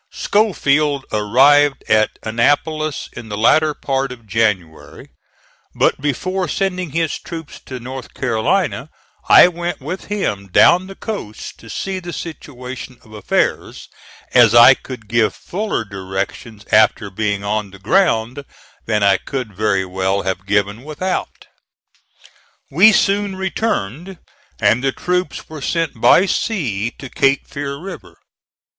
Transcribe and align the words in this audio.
Schofield 0.11 1.05
arrived 1.11 1.83
at 1.87 2.17
Annapolis 2.23 3.07
in 3.13 3.29
the 3.29 3.37
latter 3.37 3.75
part 3.75 4.11
of 4.11 4.25
January, 4.25 5.11
but 5.75 6.01
before 6.01 6.47
sending 6.47 6.89
his 6.89 7.19
troops 7.19 7.59
to 7.67 7.79
North 7.79 8.15
Carolina 8.15 8.89
I 9.29 9.47
went 9.47 9.79
with 9.79 10.05
him 10.05 10.47
down 10.47 10.87
the 10.87 10.95
coast 10.95 11.59
to 11.59 11.69
see 11.69 11.99
the 11.99 12.13
situation 12.13 12.97
of 13.03 13.13
affairs, 13.13 13.89
as 14.33 14.55
I 14.55 14.73
could 14.73 15.07
give 15.07 15.35
fuller 15.35 15.85
directions 15.85 16.65
after 16.71 17.11
being 17.11 17.43
on 17.43 17.69
the 17.69 17.77
ground 17.77 18.43
than 18.87 19.03
I 19.03 19.17
could 19.17 19.53
very 19.55 19.85
well 19.85 20.23
have 20.23 20.47
given 20.47 20.83
without. 20.83 21.45
We 22.71 22.91
soon 22.91 23.35
returned, 23.35 24.17
and 24.59 24.83
the 24.83 24.91
troops 24.93 25.47
were 25.47 25.61
sent 25.61 26.01
by 26.01 26.25
sea 26.25 26.89
to 26.97 27.07
Cape 27.07 27.47
Fear 27.47 27.75
River. 27.75 28.17